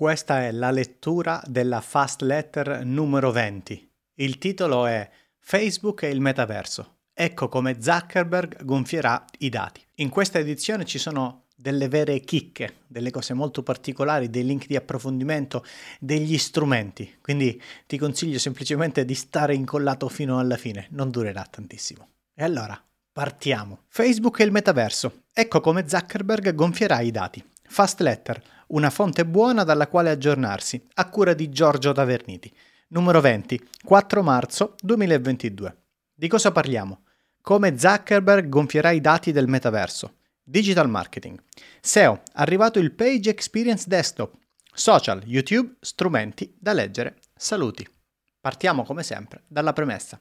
[0.00, 3.90] Questa è la lettura della Fast Letter numero 20.
[4.14, 5.06] Il titolo è
[5.38, 7.00] Facebook e il metaverso.
[7.12, 9.84] Ecco come Zuckerberg gonfierà i dati.
[9.96, 14.74] In questa edizione ci sono delle vere chicche, delle cose molto particolari, dei link di
[14.74, 15.66] approfondimento,
[15.98, 17.18] degli strumenti.
[17.20, 22.08] Quindi ti consiglio semplicemente di stare incollato fino alla fine, non durerà tantissimo.
[22.34, 22.82] E allora,
[23.12, 23.80] partiamo.
[23.88, 25.24] Facebook e il metaverso.
[25.30, 27.44] Ecco come Zuckerberg gonfierà i dati.
[27.72, 32.52] Fast Letter, una fonte buona dalla quale aggiornarsi, a cura di Giorgio Taverniti.
[32.88, 35.76] Numero 20, 4 marzo 2022.
[36.14, 37.04] Di cosa parliamo?
[37.40, 40.16] Come Zuckerberg gonfierà i dati del metaverso.
[40.42, 41.40] Digital marketing.
[41.80, 44.34] SEO, arrivato il Page Experience Desktop.
[44.72, 47.16] Social, YouTube, strumenti da leggere.
[47.34, 47.86] Saluti.
[48.40, 50.20] Partiamo come sempre dalla premessa.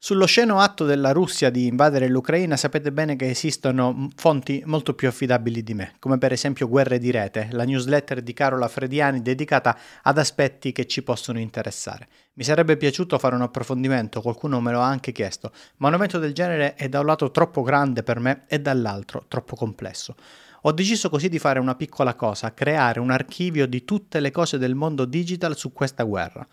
[0.00, 5.08] Sullo sceno atto della Russia di invadere l'Ucraina sapete bene che esistono fonti molto più
[5.08, 9.76] affidabili di me, come per esempio Guerre di Rete, la newsletter di Carola Frediani dedicata
[10.02, 12.06] ad aspetti che ci possono interessare.
[12.34, 16.20] Mi sarebbe piaciuto fare un approfondimento, qualcuno me lo ha anche chiesto, ma un evento
[16.20, 20.14] del genere è da un lato troppo grande per me e dall'altro troppo complesso.
[20.62, 24.58] Ho deciso così di fare una piccola cosa, creare un archivio di tutte le cose
[24.58, 26.46] del mondo digital su questa guerra.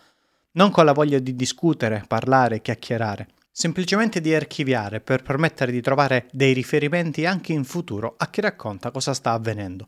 [0.54, 3.28] Non con la voglia di discutere, parlare, chiacchierare,
[3.58, 8.92] semplicemente di archiviare per permettere di trovare dei riferimenti anche in futuro a chi racconta
[8.92, 9.88] cosa sta avvenendo.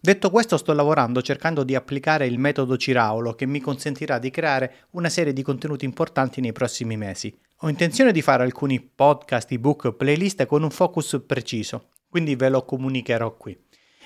[0.00, 4.86] Detto questo sto lavorando cercando di applicare il metodo Ciraulo che mi consentirà di creare
[4.92, 7.38] una serie di contenuti importanti nei prossimi mesi.
[7.58, 12.64] Ho intenzione di fare alcuni podcast, ebook, playlist con un focus preciso, quindi ve lo
[12.64, 13.54] comunicherò qui.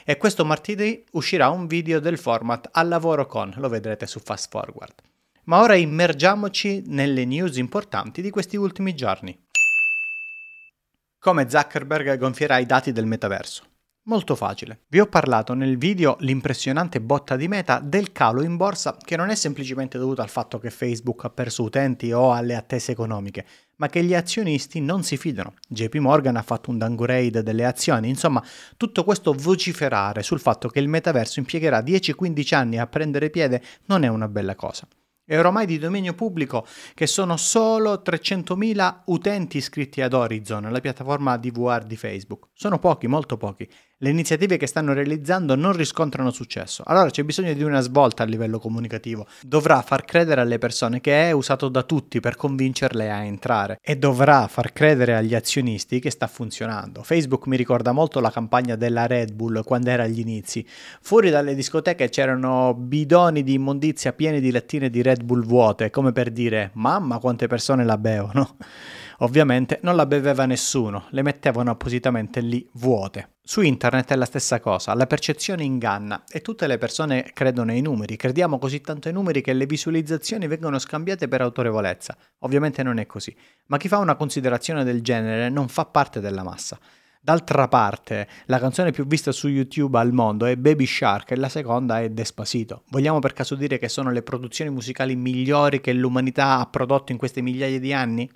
[0.05, 4.51] E questo martedì uscirà un video del format Al lavoro con, lo vedrete su Fast
[4.51, 4.95] Forward.
[5.47, 9.47] Ma ora immergiamoci nelle news importanti di questi ultimi giorni.
[11.20, 13.62] Come Zuckerberg gonfierà i dati del metaverso?
[14.06, 14.80] Molto facile.
[14.88, 19.28] Vi ho parlato nel video l'impressionante botta di meta del calo in borsa che non
[19.28, 23.88] è semplicemente dovuto al fatto che Facebook ha perso utenti o alle attese economiche, ma
[23.88, 25.54] che gli azionisti non si fidano.
[25.69, 28.42] JP Morgan ha fatto un downgrade delle azioni, insomma
[28.76, 34.03] tutto questo vociferare sul fatto che il metaverso impiegherà 10-15 anni a prendere piede non
[34.03, 34.88] è una bella cosa.
[35.28, 36.64] È ormai di dominio pubblico
[36.94, 42.50] che sono solo 300.000 utenti iscritti ad Horizon, la piattaforma di VR di Facebook.
[42.54, 43.69] Sono pochi, molto pochi.
[43.99, 46.83] Le iniziative che stanno realizzando non riscontrano successo.
[46.84, 49.27] Allora c'è bisogno di una svolta a livello comunicativo.
[49.41, 53.97] Dovrà far credere alle persone che è usato da tutti per convincerle a entrare e
[53.97, 57.03] dovrà far credere agli azionisti che sta funzionando.
[57.03, 60.63] Facebook mi ricorda molto la campagna della Red Bull quando era agli inizi.
[61.01, 66.13] Fuori dalle discoteche c'erano bidoni di immondizia pieni di lattine di Red Bull vuote, come
[66.13, 68.59] per dire mamma quante persone la bevono.
[69.21, 73.35] Ovviamente non la beveva nessuno, le mettevano appositamente lì vuote.
[73.49, 77.81] Su internet è la stessa cosa, la percezione inganna e tutte le persone credono ai
[77.81, 82.17] numeri, crediamo così tanto ai numeri che le visualizzazioni vengono scambiate per autorevolezza.
[82.41, 83.33] Ovviamente non è così,
[83.67, 86.77] ma chi fa una considerazione del genere non fa parte della massa.
[87.21, 91.49] D'altra parte, la canzone più vista su YouTube al mondo è Baby Shark e la
[91.49, 92.83] seconda è Despacito.
[92.89, 97.19] Vogliamo per caso dire che sono le produzioni musicali migliori che l'umanità ha prodotto in
[97.19, 98.28] queste migliaia di anni?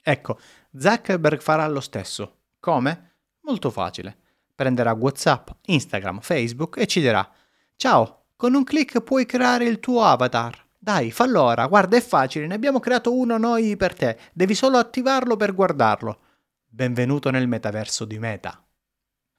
[0.00, 0.38] Ecco,
[0.74, 2.44] Zuckerberg farà lo stesso.
[2.58, 3.16] Come?
[3.42, 4.20] Molto facile.
[4.54, 7.28] Prenderà WhatsApp, Instagram, Facebook e ci dirà:
[7.76, 10.62] Ciao, con un clic puoi creare il tuo avatar.
[10.78, 14.18] Dai, fallo ora, guarda, è facile, ne abbiamo creato uno noi per te.
[14.32, 16.18] Devi solo attivarlo per guardarlo.
[16.66, 18.63] Benvenuto nel metaverso di Meta.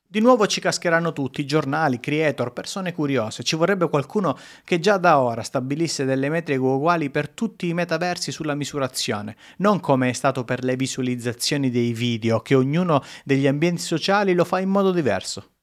[0.08, 3.44] Di nuovo ci cascheranno tutti, giornali, creator, persone curiose.
[3.44, 8.32] Ci vorrebbe qualcuno che già da ora stabilisse delle metriche uguali per tutti i metaversi
[8.32, 13.82] sulla misurazione, non come è stato per le visualizzazioni dei video, che ognuno degli ambienti
[13.82, 15.54] sociali lo fa in modo diverso.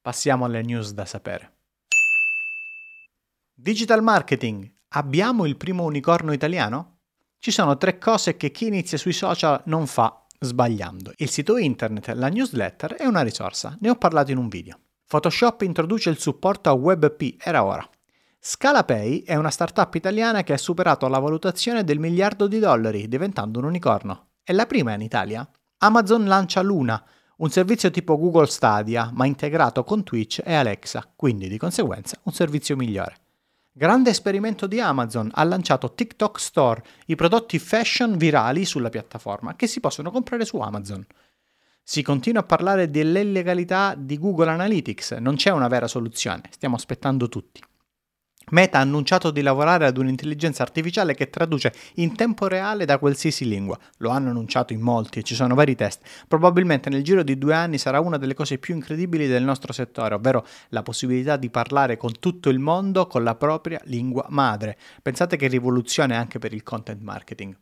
[0.00, 1.58] Passiamo alle news da sapere.
[3.54, 4.68] Digital marketing.
[4.94, 7.00] Abbiamo il primo unicorno italiano?
[7.38, 11.12] Ci sono tre cose che chi inizia sui social non fa sbagliando.
[11.16, 14.78] Il sito internet, la newsletter è una risorsa, ne ho parlato in un video.
[15.06, 17.86] Photoshop introduce il supporto a WebP, era ora.
[18.38, 23.58] ScalaPay è una startup italiana che ha superato la valutazione del miliardo di dollari, diventando
[23.58, 24.28] un unicorno.
[24.42, 25.46] È la prima in Italia.
[25.78, 27.04] Amazon lancia Luna,
[27.36, 32.32] un servizio tipo Google Stadia, ma integrato con Twitch e Alexa, quindi di conseguenza un
[32.32, 33.16] servizio migliore.
[33.80, 39.66] Grande esperimento di Amazon, ha lanciato TikTok Store, i prodotti fashion virali sulla piattaforma che
[39.66, 41.02] si possono comprare su Amazon.
[41.82, 47.30] Si continua a parlare dell'illegalità di Google Analytics, non c'è una vera soluzione, stiamo aspettando
[47.30, 47.62] tutti.
[48.50, 53.46] Meta ha annunciato di lavorare ad un'intelligenza artificiale che traduce in tempo reale da qualsiasi
[53.46, 53.78] lingua.
[53.98, 56.02] Lo hanno annunciato in molti e ci sono vari test.
[56.26, 60.14] Probabilmente nel giro di due anni sarà una delle cose più incredibili del nostro settore,
[60.14, 64.76] ovvero la possibilità di parlare con tutto il mondo con la propria lingua madre.
[65.02, 67.56] Pensate che rivoluzione anche per il content marketing.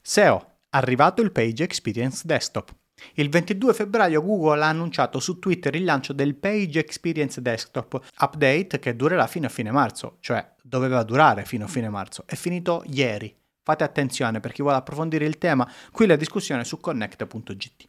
[0.00, 0.46] SEO.
[0.70, 2.81] Arrivato il Page Experience Desktop.
[3.14, 8.78] Il 22 febbraio Google ha annunciato su Twitter il lancio del Page Experience Desktop Update
[8.78, 12.82] che durerà fino a fine marzo, cioè doveva durare fino a fine marzo, è finito
[12.86, 13.34] ieri.
[13.64, 17.84] Fate attenzione per chi vuole approfondire il tema, qui la discussione su connect.gt.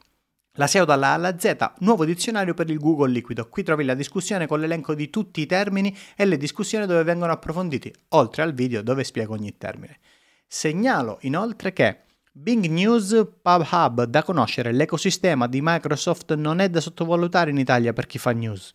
[0.58, 3.50] La SEO dalla A alla Z, nuovo dizionario per il Google liquido.
[3.50, 7.32] Qui trovi la discussione con l'elenco di tutti i termini e le discussioni dove vengono
[7.32, 9.98] approfonditi, oltre al video dove spiego ogni termine.
[10.46, 12.03] Segnalo inoltre che
[12.36, 18.08] Bing News PubHub da conoscere, l'ecosistema di Microsoft non è da sottovalutare in Italia per
[18.08, 18.74] chi fa news.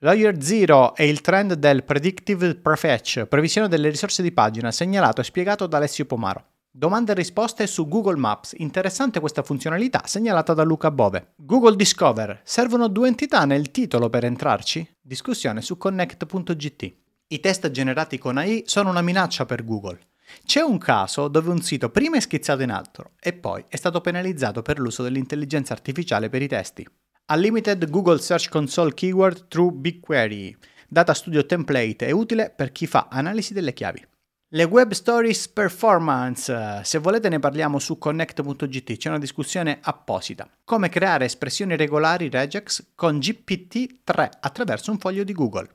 [0.00, 5.24] Lawyer Zero è il trend del Predictive Prefetch, previsione delle risorse di pagina, segnalato e
[5.24, 6.44] spiegato da Alessio Pomaro.
[6.70, 8.54] Domande e risposte su Google Maps.
[8.58, 11.32] Interessante questa funzionalità, segnalata da Luca Bove.
[11.36, 12.42] Google Discover.
[12.44, 14.86] Servono due entità nel titolo per entrarci?
[15.00, 16.94] Discussione su connect.gt.
[17.28, 19.98] I test generati con AI sono una minaccia per Google.
[20.44, 24.00] C'è un caso dove un sito prima è schizzato in alto e poi è stato
[24.00, 26.86] penalizzato per l'uso dell'intelligenza artificiale per i testi.
[27.30, 30.56] Unlimited Google Search Console Keyword Through BigQuery.
[30.88, 34.06] Data Studio Template è utile per chi fa analisi delle chiavi.
[34.52, 36.80] Le web stories performance.
[36.82, 40.48] Se volete ne parliamo su connect.gt, c'è una discussione apposita.
[40.64, 45.68] Come creare espressioni regolari regex con GPT-3 attraverso un foglio di Google.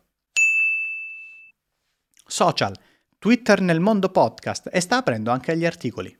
[2.26, 2.74] Social.
[3.24, 6.14] Twitter nel mondo podcast e sta aprendo anche agli articoli.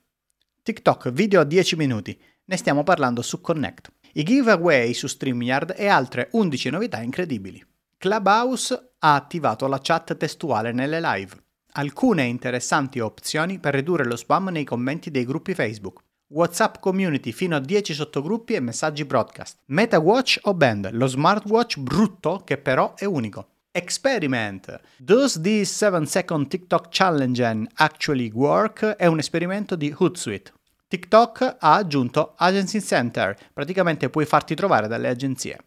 [0.64, 3.92] TikTok video a 10 minuti, ne stiamo parlando su Connect.
[4.14, 7.62] I giveaway su StreamYard e altre 11 novità incredibili.
[7.98, 11.36] Clubhouse ha attivato la chat testuale nelle live.
[11.74, 16.02] Alcune interessanti opzioni per ridurre lo spam nei commenti dei gruppi Facebook.
[16.28, 19.58] WhatsApp Community fino a 10 sottogruppi e messaggi broadcast.
[19.66, 23.53] MetaWatch o Band, lo smartwatch brutto che però è unico.
[23.76, 24.80] Experiment.
[25.00, 27.42] Does this 7 second TikTok challenge
[27.78, 28.86] actually work?
[28.86, 30.54] È un esperimento di Hootsuite.
[30.88, 35.58] TikTok ha aggiunto Agency Center, praticamente puoi farti trovare dalle agenzie.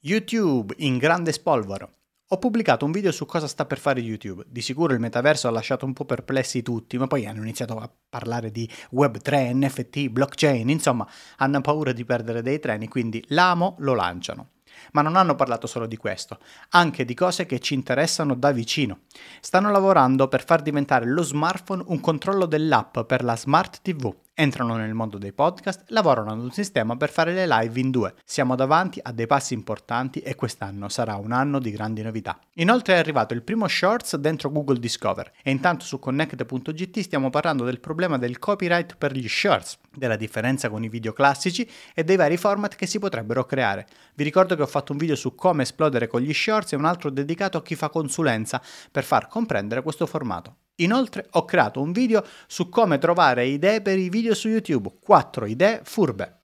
[0.00, 1.92] YouTube in grande spolvero.
[2.28, 4.44] Ho pubblicato un video su cosa sta per fare YouTube.
[4.48, 7.90] Di sicuro il metaverso ha lasciato un po' perplessi tutti, ma poi hanno iniziato a
[8.08, 11.06] parlare di Web3, NFT, blockchain, insomma,
[11.36, 14.52] hanno paura di perdere dei treni, quindi l'amo lo lanciano.
[14.92, 16.38] Ma non hanno parlato solo di questo,
[16.70, 19.00] anche di cose che ci interessano da vicino.
[19.40, 24.76] Stanno lavorando per far diventare lo smartphone un controllo dell'app per la Smart TV entrano
[24.76, 28.14] nel mondo dei podcast, lavorano ad un sistema per fare le live in due.
[28.24, 32.38] Siamo davanti a dei passi importanti e quest'anno sarà un anno di grandi novità.
[32.54, 37.64] Inoltre è arrivato il primo Shorts dentro Google Discover e intanto su connect.gt stiamo parlando
[37.64, 42.16] del problema del copyright per gli Shorts, della differenza con i video classici e dei
[42.16, 43.86] vari format che si potrebbero creare.
[44.14, 46.84] Vi ricordo che ho fatto un video su come esplodere con gli Shorts e un
[46.84, 48.60] altro dedicato a chi fa consulenza
[48.90, 50.56] per far comprendere questo formato.
[50.76, 55.46] Inoltre ho creato un video su come trovare idee per i video su YouTube, 4
[55.46, 56.40] idee furbe.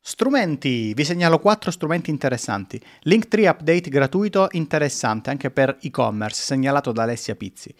[0.00, 2.80] Strumenti, vi segnalo 4 strumenti interessanti.
[3.02, 7.74] Linktree update gratuito interessante anche per e-commerce, segnalato da Alessia Pizzi.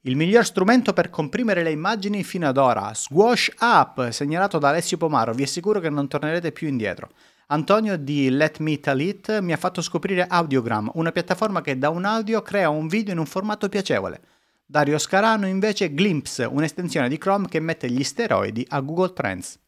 [0.00, 4.96] Il miglior strumento per comprimere le immagini fino ad ora, Squash App, segnalato da Alessio
[4.96, 7.10] Pomaro, vi assicuro che non tornerete più indietro.
[7.52, 11.90] Antonio di Let Me Tell It mi ha fatto scoprire Audiogram, una piattaforma che da
[11.90, 14.20] un audio crea un video in un formato piacevole.
[14.64, 19.58] Dario Scarano invece Glimpse, un'estensione di Chrome che mette gli steroidi a Google Trends.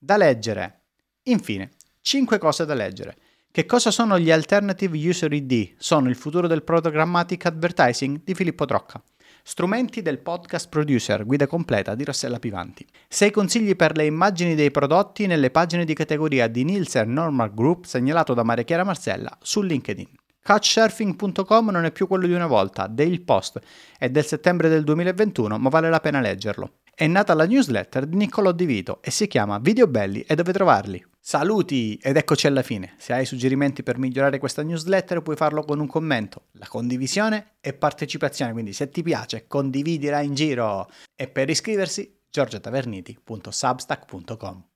[0.00, 0.80] Da leggere.
[1.24, 3.16] Infine, 5 cose da leggere.
[3.52, 5.74] Che cosa sono gli Alternative User ID?
[5.78, 9.00] Sono il futuro del programmatic advertising di Filippo Trocca.
[9.48, 12.86] Strumenti del podcast producer, guida completa di Rossella Pivanti.
[13.08, 17.86] 6 consigli per le immagini dei prodotti nelle pagine di categoria di Nielsen Normal Group
[17.86, 20.06] segnalato da Maria Chiara Marcella su LinkedIn.
[20.44, 23.58] Couchsurfing.com non è più quello di una volta, Daily Post,
[23.96, 26.80] è del settembre del 2021, ma vale la pena leggerlo.
[26.94, 30.52] È nata la newsletter di Niccolò Di Vito e si chiama Video Belli e dove
[30.52, 31.02] trovarli.
[31.28, 32.94] Saluti ed eccoci alla fine.
[32.96, 36.44] Se hai suggerimenti per migliorare questa newsletter puoi farlo con un commento.
[36.52, 40.88] La condivisione e partecipazione, quindi se ti piace condividila in giro.
[41.14, 44.67] E per iscriversi giorgiotaverniti.substack.com.